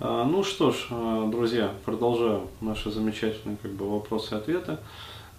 [0.00, 4.78] А, ну что ж, а, друзья, продолжаю наши замечательные как бы, вопросы и ответы.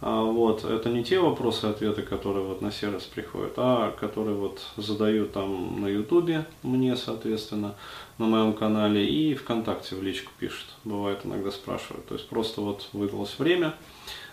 [0.01, 4.35] А, вот, это не те вопросы и ответы, которые вот на сервис приходят, а которые
[4.35, 7.75] вот задают там на ютубе мне, соответственно,
[8.17, 10.67] на моем канале и ВКонтакте в личку пишут.
[10.83, 12.05] Бывает иногда спрашивают.
[12.07, 13.75] То есть просто вот выдалось время.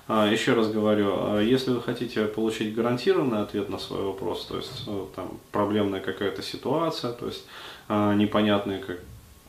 [0.08, 5.04] Еще раз говорю, если вы хотите получить гарантированный ответ на свой вопрос, то есть э,
[5.16, 7.44] там проблемная какая-то ситуация, то есть
[7.88, 9.00] непонятные как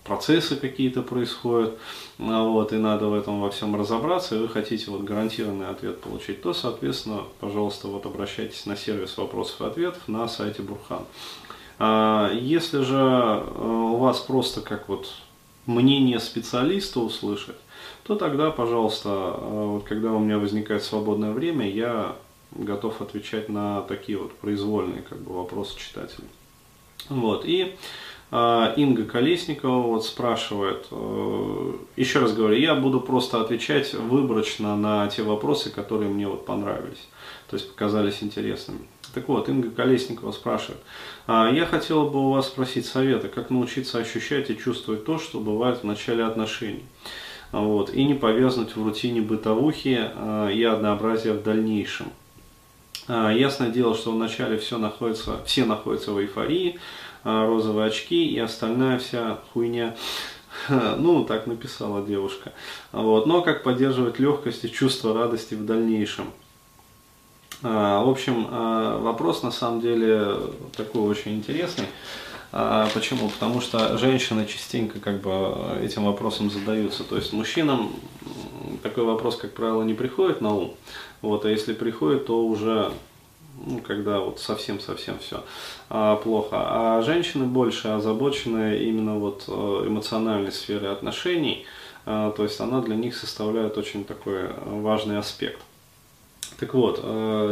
[0.08, 1.78] процессы какие-то происходят,
[2.18, 6.00] а вот, и надо в этом во всем разобраться, и вы хотите вот гарантированный ответ
[6.02, 11.04] получить, то, соответственно, пожалуйста, вот обращайтесь на сервис вопросов и ответов на сайте Бурхан.
[11.80, 15.14] А если же э, у вас просто как вот
[15.68, 17.58] мнение специалиста услышать,
[18.04, 22.16] то тогда, пожалуйста, э, вот когда у меня возникает свободное время, я
[22.52, 26.30] готов отвечать на такие вот произвольные как бы, вопросы читателей.
[27.10, 27.76] Вот, и
[28.30, 35.24] Инга Колесникова вот спрашивает, э, еще раз говорю, я буду просто отвечать выборочно на те
[35.24, 37.08] вопросы, которые мне вот понравились,
[37.50, 38.82] то есть показались интересными.
[39.14, 40.82] Так вот, Инга Колесникова спрашивает,
[41.26, 45.40] «А, я хотела бы у вас спросить совета, как научиться ощущать и чувствовать то, что
[45.40, 46.84] бывает в начале отношений.
[47.54, 52.08] Вот, и не повязнуть в рутине бытовухи э, и однообразия в дальнейшем.
[53.08, 56.78] А, ясное дело, что вначале все находится, все находятся в эйфории,
[57.17, 59.96] а, розовые очки и остальная вся хуйня.
[60.70, 62.52] Ну, так написала девушка.
[62.92, 63.28] Вот.
[63.28, 66.32] Но как поддерживать легкость и чувство радости в дальнейшем?
[67.64, 70.38] А, в общем, а, вопрос на самом деле
[70.76, 71.86] такой очень интересный.
[72.94, 73.30] Почему?
[73.30, 77.04] Потому что женщины частенько как бы этим вопросом задаются.
[77.04, 77.94] То есть мужчинам
[78.82, 80.74] такой вопрос, как правило, не приходит на ум.
[81.22, 82.94] Вот, а если приходит, то уже
[83.66, 85.44] ну, когда вот совсем-совсем все
[85.90, 86.58] а, плохо.
[86.60, 89.52] А женщины больше озабочены именно вот э,
[89.88, 91.66] эмоциональной сферой отношений,
[92.06, 95.62] а, то есть она для них составляет очень такой э, важный аспект.
[96.60, 97.04] Так вот,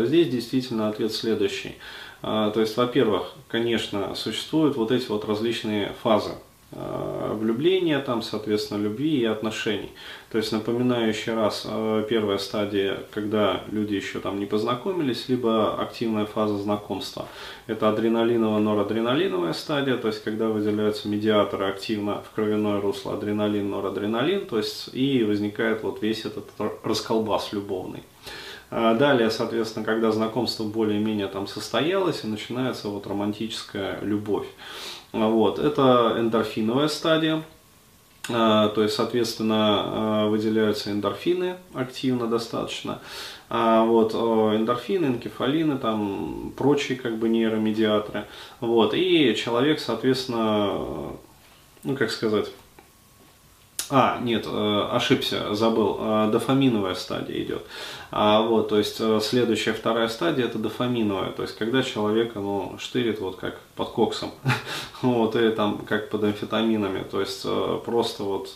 [0.07, 1.75] здесь действительно ответ следующий.
[2.21, 6.31] То есть, во-первых, конечно, существуют вот эти вот различные фазы
[6.75, 9.91] влюбления, там, соответственно, любви и отношений.
[10.31, 15.81] То есть, напоминаю еще раз, э, первая стадия, когда люди еще там не познакомились, либо
[15.81, 17.27] активная фаза знакомства.
[17.67, 24.57] Это адреналиново-норадреналиновая стадия, то есть, когда выделяются медиаторы активно в кровяное русло адреналин, норадреналин, то
[24.57, 26.49] есть, и возникает вот весь этот
[26.83, 28.03] расколбас любовный.
[28.71, 34.47] Э, далее, соответственно, когда знакомство более-менее там состоялось, и начинается вот романтическая любовь.
[35.11, 37.43] Вот, это эндорфиновая стадия.
[38.29, 42.99] А, то есть, соответственно, а, выделяются эндорфины активно достаточно.
[43.49, 48.25] А, вот, эндорфины, энкефалины, там, прочие как бы нейромедиаторы.
[48.59, 51.13] Вот, и человек, соответственно,
[51.83, 52.51] ну, как сказать,
[53.89, 55.97] а, нет, э, ошибся, забыл.
[55.99, 57.63] Э, дофаминовая стадия идет.
[58.09, 62.77] А, вот, то есть э, следующая вторая стадия это дофаминовая, то есть когда человека ну,
[62.79, 64.31] штырит вот как под коксом,
[65.01, 67.45] вот, или там как под амфетаминами, то есть
[67.83, 68.51] просто вот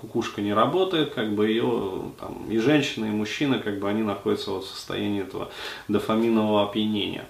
[0.00, 4.50] кукушка не работает, как бы ее там и женщина, и мужчина, как бы они находятся
[4.50, 5.50] вот в состоянии этого
[5.88, 7.26] дофаминового опьянения.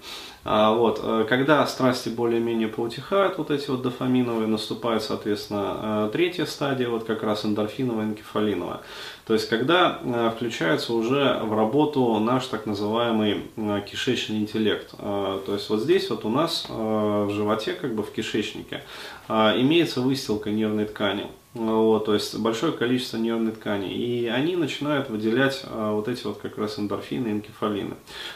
[0.47, 6.45] А, вот, э, когда страсти более-менее поутихают, вот эти вот дофаминовые, наступает, соответственно, э, третья
[6.45, 8.81] стадия, вот как раз эндорфиновая, энкефалиновая.
[9.25, 13.43] То есть, когда э, включается уже в работу наш так называемый
[13.89, 14.91] кишечный интеллект.
[14.97, 18.83] То есть, вот здесь вот у нас в животе, как бы в кишечнике,
[19.27, 21.27] имеется выстилка нервной ткани.
[21.55, 23.93] Вот, то есть большое количество нервной ткани.
[23.93, 27.95] И они начинают выделять а, вот эти вот как раз эндорфины и энкефалины.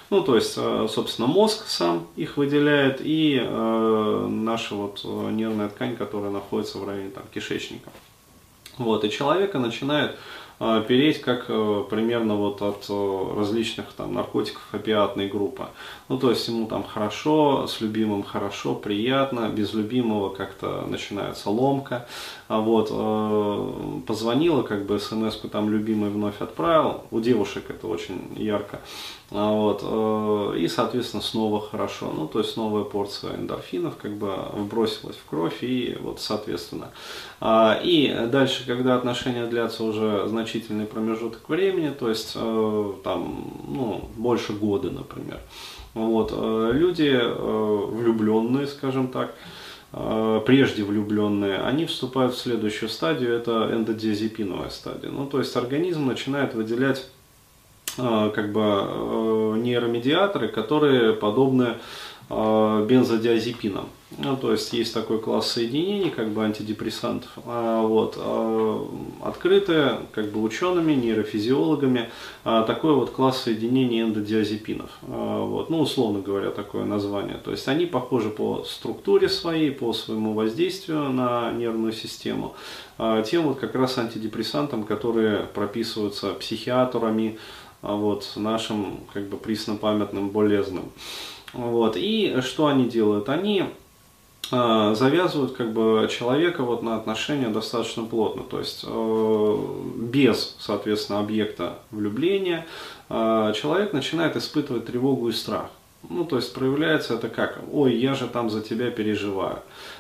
[0.09, 5.97] Ну, то есть, а, собственно, мозг сам их выделяет и а, наша вот нервная ткань,
[5.97, 7.89] которая находится в районе там, кишечника.
[8.77, 10.15] Вот, и человека начинает
[10.59, 15.67] переть как э, примерно вот от э, различных там наркотиков опиатной группы.
[16.09, 22.07] Ну, то есть ему там хорошо, с любимым хорошо, приятно, без любимого как-то начинается ломка.
[22.49, 27.03] А вот э, позвонила, как бы смс-ку там любимый вновь отправил.
[27.11, 28.81] У девушек это очень ярко.
[29.31, 32.11] А вот, э, и, соответственно, снова хорошо.
[32.15, 36.89] Ну, то есть новая порция эндорфинов как бы вбросилась в кровь и вот, соответственно.
[37.39, 44.09] А, и дальше, когда отношения длятся уже значительный промежуток времени, то есть э, там, ну,
[44.17, 45.39] больше года, например,
[45.93, 49.35] вот, э, люди влюбленные, скажем так,
[50.45, 55.09] прежде влюбленные, они вступают в следующую стадию, это эндодиазепиновая стадия.
[55.09, 57.07] Ну, то есть организм начинает выделять
[58.01, 61.77] Э, как бы э, нейромедиаторы, которые подобны э,
[62.29, 63.89] бензодиазепином.
[64.17, 68.87] Ну, то есть есть такой класс соединений, как бы антидепрессантов, а, вот, а,
[69.21, 72.09] открытые, как бы учеными, нейрофизиологами,
[72.43, 77.37] а, такой вот класс соединений эндодиазепинов, а, вот, ну, условно говоря, такое название.
[77.37, 82.55] То есть они похожи по структуре своей, по своему воздействию на нервную систему,
[82.97, 87.37] а, тем вот как раз антидепрессантам, которые прописываются психиатрами,
[87.81, 90.91] а, вот, нашим, как бы, преснопамятным болезным.
[91.53, 91.95] Вот.
[91.97, 93.29] И что они делают?
[93.29, 93.65] Они
[94.51, 99.57] Э, завязывают как бы человека вот на отношения достаточно плотно, то есть э,
[99.95, 102.65] без, соответственно, объекта влюбления
[103.09, 105.69] э, человек начинает испытывать тревогу и страх.
[106.07, 109.59] Ну, то есть проявляется это как, ой, я же там за тебя переживаю.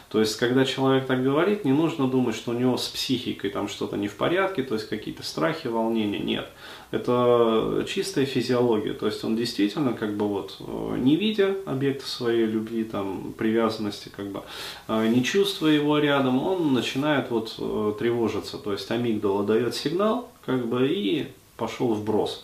[0.09, 3.67] То есть, когда человек так говорит, не нужно думать, что у него с психикой там
[3.67, 6.49] что-то не в порядке, то есть какие-то страхи, волнения, нет.
[6.89, 12.45] Это чистая физиология, то есть он действительно как бы вот, э, не видя объекта своей
[12.45, 14.41] любви, там, привязанности, как бы,
[14.87, 20.31] э, не чувствуя его рядом, он начинает вот э, тревожиться, то есть амигдала дает сигнал,
[20.43, 22.43] как бы, и пошел вброс.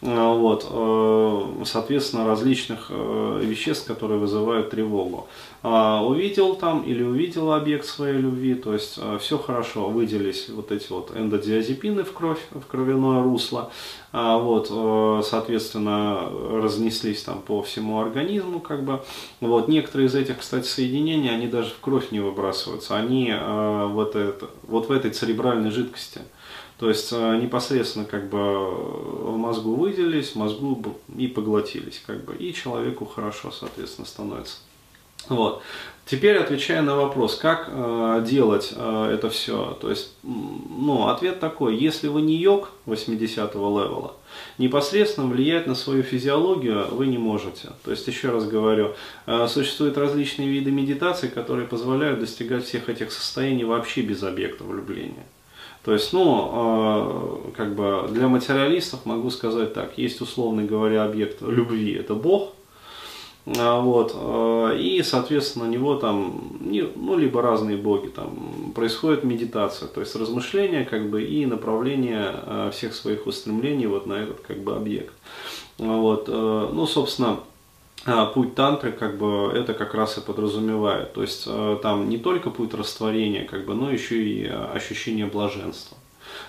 [0.00, 5.26] Э, вот, э, соответственно, различных э, веществ, которые вызывают тревогу.
[5.64, 10.92] А, увидел там или увидел объект своей любви, то есть все хорошо, выделились вот эти
[10.92, 13.72] вот эндодиазепины в кровь, в кровяное русло,
[14.12, 14.68] а, вот,
[15.26, 16.30] соответственно,
[16.62, 19.02] разнеслись там по всему организму, как бы,
[19.40, 24.48] вот, некоторые из этих, кстати, соединений, они даже в кровь не выбрасываются, они вот, это,
[24.62, 26.20] вот в этой церебральной жидкости,
[26.78, 32.36] то есть э, непосредственно как бы в мозгу выделились, в мозгу и поглотились, как бы,
[32.36, 34.58] и человеку хорошо, соответственно, становится.
[35.28, 35.62] Вот.
[36.06, 41.76] Теперь отвечая на вопрос, как э, делать э, это все, то есть, ну, ответ такой,
[41.76, 44.14] если вы не йог 80-го левела,
[44.56, 47.72] непосредственно влиять на свою физиологию вы не можете.
[47.84, 48.94] То есть, еще раз говорю,
[49.26, 55.26] э, существуют различные виды медитации, которые позволяют достигать всех этих состояний вообще без объекта влюбления.
[55.84, 61.40] То есть, ну, э, как бы для материалистов могу сказать так, есть условно говоря объект
[61.40, 62.52] любви, это Бог,
[63.56, 69.88] а, вот, э, и, соответственно, на него там, ну, либо разные боги, там, происходит медитация,
[69.88, 74.76] то есть размышление, как бы, и направление всех своих устремлений вот на этот, как бы,
[74.76, 75.14] объект.
[75.78, 77.40] Вот, ну, собственно, а,
[78.34, 81.12] путь тантры как бы это как раз и подразумевает.
[81.12, 85.26] То есть э, там не только путь растворения, как бы, но еще и э, ощущение
[85.26, 85.96] блаженства.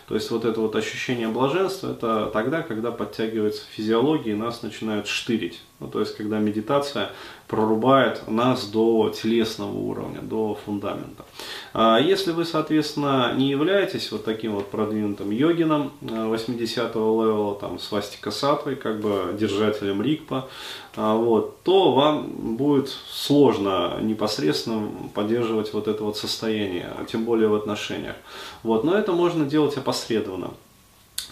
[0.07, 5.07] То есть вот это вот ощущение блаженства, это тогда, когда подтягивается физиология и нас начинают
[5.07, 5.61] штырить.
[5.79, 7.11] Ну, то есть когда медитация
[7.47, 11.25] прорубает нас до телесного уровня, до фундамента.
[11.73, 17.79] А если вы, соответственно, не являетесь вот таким вот продвинутым йогином 80-го э, левела, там,
[17.79, 20.49] с Вастика Сатвой, как бы держателем рикпа,
[20.88, 27.55] а, вот, то вам будет сложно непосредственно поддерживать вот это вот состояние, тем более в
[27.55, 28.15] отношениях.
[28.63, 30.51] Вот, но это можно делать опосредованно.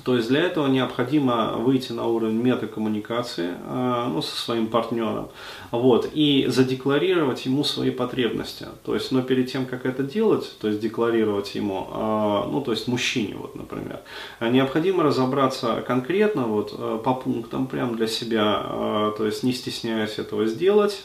[0.03, 5.29] То есть для этого необходимо выйти на уровень метакоммуникации э, ну, со своим партнером
[5.71, 8.67] вот, и задекларировать ему свои потребности.
[8.85, 12.71] То есть, но перед тем, как это делать, то есть декларировать ему, э, ну то
[12.71, 13.99] есть мужчине, вот, например,
[14.39, 20.45] необходимо разобраться конкретно вот, э, по пунктам прям для себя, то есть не стесняясь этого
[20.45, 21.03] сделать.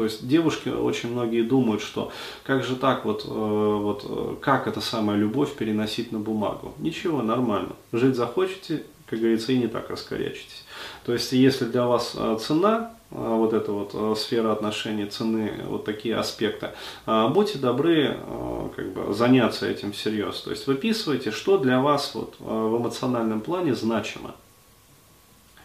[0.00, 2.10] То есть девушки очень многие думают, что
[2.42, 6.72] как же так вот, вот как эта самая любовь переносить на бумагу.
[6.78, 7.76] Ничего, нормально.
[7.92, 10.64] Жить захочете, как говорится, и не так раскорячитесь.
[11.04, 16.16] То есть, если для вас а, цена, вот эта вот сфера отношений, цены, вот такие
[16.16, 16.70] аспекты,
[17.06, 18.16] будьте добры
[18.74, 20.40] как бы, заняться этим всерьез.
[20.40, 24.34] То есть, выписывайте, что для вас вот, в эмоциональном плане значимо.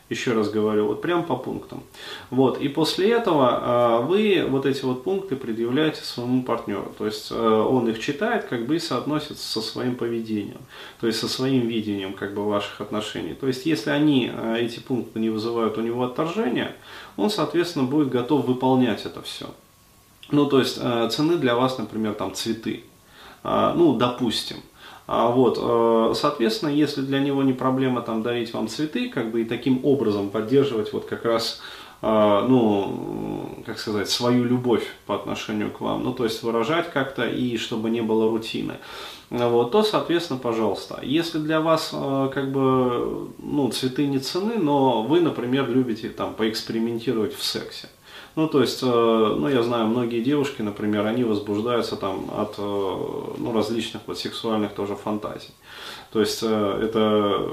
[0.08, 1.82] Еще раз говорю, вот прям по пунктам.
[2.30, 6.94] Вот, и после этого а, вы вот эти вот пункты предъявляете своему партнеру.
[6.96, 10.60] То есть а, он их читает, как бы и соотносится со своим поведением,
[11.00, 13.34] то есть со своим видением как бы ваших отношений.
[13.34, 16.76] То есть если они, а, эти пункты не вызывают у него отторжения,
[17.18, 19.48] он, соответственно, будет готов выполнять это все.
[20.30, 22.84] Ну, то есть цены для вас, например, там цветы.
[23.44, 24.58] Ну, допустим.
[25.08, 29.42] А, вот, э, соответственно, если для него не проблема там дарить вам цветы, как бы
[29.42, 31.62] и таким образом поддерживать вот как раз
[32.02, 37.28] э, ну, как сказать, свою любовь по отношению к вам, ну, то есть выражать как-то
[37.28, 38.76] и чтобы не было рутины,
[39.30, 41.00] вот, то, соответственно, пожалуйста.
[41.04, 46.34] Если для вас, э, как бы, ну, цветы не цены, но вы, например, любите там
[46.34, 47.90] поэкспериментировать в сексе,
[48.36, 52.62] Ну, то есть, э, ну, я знаю, многие девушки, например, они возбуждаются там от э,
[52.62, 55.52] ну, различных вот сексуальных тоже фантазий.
[56.12, 57.50] То есть, э, это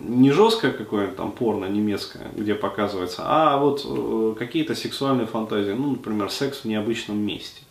[0.00, 3.84] не жесткое какое-нибудь там порно немецкое, где показывается, а вот
[4.38, 7.62] какие-то сексуальные фантазии, ну, например, секс в необычном месте.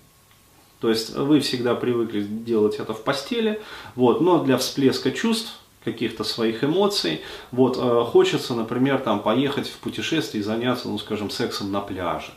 [0.82, 3.62] То есть вы всегда привыкли делать это в постели,
[3.96, 5.54] вот, но для всплеска чувств
[5.84, 7.22] каких-то своих эмоций.
[7.52, 12.32] Вот, э, хочется, например, там поехать в путешествие и заняться, ну, скажем, сексом на пляже.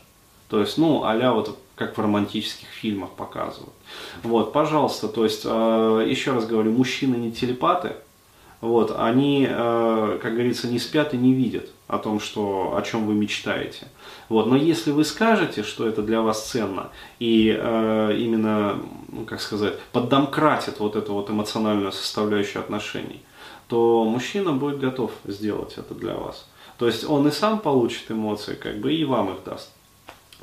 [0.48, 3.74] То есть, ну, а вот как в романтических фильмах показывают.
[4.22, 7.96] Вот, пожалуйста, то есть, э, еще раз говорю, мужчины не телепаты,
[8.60, 13.06] вот, они, э, как говорится, не спят и не видят о том, что, о чем
[13.06, 13.88] вы мечтаете.
[14.28, 19.40] Вот, но если вы скажете, что это для вас ценно, и э, именно, ну, как
[19.40, 23.20] сказать, поддомкратит вот эту вот эмоциональную составляющую отношений,
[23.68, 26.48] то мужчина будет готов сделать это для вас.
[26.78, 29.73] То есть он и сам получит эмоции, как бы, и вам их даст.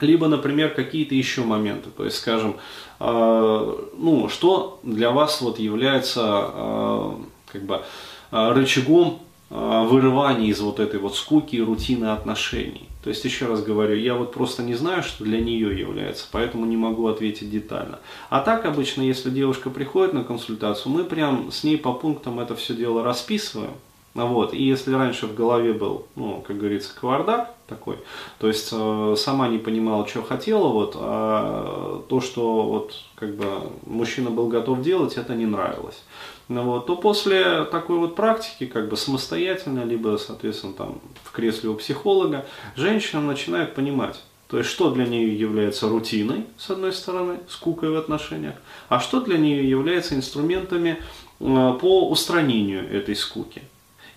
[0.01, 1.89] Либо, например, какие-то еще моменты.
[1.95, 2.57] То есть, скажем,
[2.99, 7.11] э, ну, что для вас вот является э,
[7.51, 7.81] как бы
[8.31, 12.87] Э, рычагом э, вырывания из вот этой вот скуки и рутины отношений.
[13.03, 16.65] То есть, еще раз говорю, я вот просто не знаю, что для нее является, поэтому
[16.65, 17.99] не могу ответить детально.
[18.29, 22.55] А так обычно, если девушка приходит на консультацию, мы прям с ней по пунктам это
[22.55, 23.73] все дело расписываем.
[24.13, 24.53] Вот.
[24.53, 27.97] И если раньше в голове был, ну, как говорится, кавардак такой,
[28.39, 33.45] то есть э, сама не понимала, что хотела, вот, а то, что вот, как бы
[33.85, 36.03] мужчина был готов делать, это не нравилось.
[36.49, 41.69] Ну, вот, то после такой вот практики, как бы самостоятельно, либо, соответственно, там в кресле
[41.69, 47.39] у психолога, женщина начинает понимать, то есть, что для нее является рутиной, с одной стороны,
[47.47, 48.55] скукой в отношениях,
[48.89, 50.97] а что для нее является инструментами
[51.39, 53.61] э, по устранению этой скуки.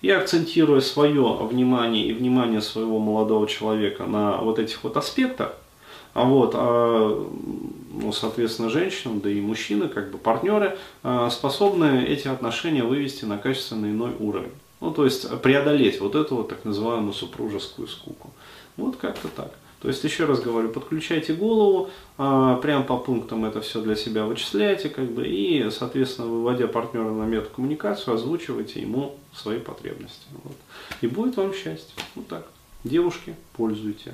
[0.05, 5.55] И акцентируя свое внимание и внимание своего молодого человека на вот этих вот аспектах,
[6.13, 7.27] а вот, а,
[7.91, 13.39] ну, соответственно, женщинам, да и мужчины, как бы партнеры, а, способны эти отношения вывести на
[13.39, 14.51] качественно иной уровень.
[14.79, 18.29] Ну, то есть преодолеть вот эту вот так называемую супружескую скуку.
[18.77, 19.53] Вот как-то так.
[19.81, 24.25] То есть, еще раз говорю, подключайте голову, а, прям по пунктам это все для себя
[24.25, 30.25] вычисляйте, как бы, и, соответственно, выводя партнера на метакоммуникацию, озвучивайте ему свои потребности.
[30.43, 30.55] Вот.
[31.01, 31.93] И будет вам счастье.
[32.15, 32.47] Вот так.
[32.83, 34.13] Девушки, пользуйте.